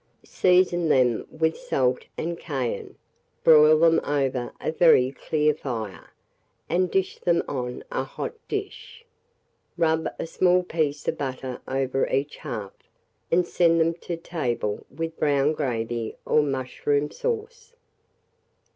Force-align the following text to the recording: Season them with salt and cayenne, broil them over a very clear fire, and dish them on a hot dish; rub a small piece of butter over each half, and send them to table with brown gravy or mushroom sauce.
Season 0.25 0.89
them 0.89 1.27
with 1.29 1.55
salt 1.55 2.05
and 2.17 2.39
cayenne, 2.39 2.95
broil 3.43 3.77
them 3.77 3.99
over 4.03 4.51
a 4.59 4.71
very 4.71 5.11
clear 5.11 5.53
fire, 5.53 6.09
and 6.67 6.89
dish 6.89 7.19
them 7.19 7.43
on 7.47 7.83
a 7.91 8.03
hot 8.03 8.33
dish; 8.47 9.05
rub 9.77 10.09
a 10.17 10.25
small 10.25 10.63
piece 10.63 11.07
of 11.07 11.19
butter 11.19 11.61
over 11.67 12.07
each 12.07 12.37
half, 12.37 12.73
and 13.31 13.45
send 13.45 13.79
them 13.79 13.93
to 13.93 14.17
table 14.17 14.87
with 14.89 15.19
brown 15.19 15.53
gravy 15.53 16.15
or 16.25 16.41
mushroom 16.41 17.11
sauce. 17.11 17.73